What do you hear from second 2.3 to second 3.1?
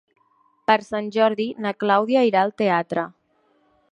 irà al teatre.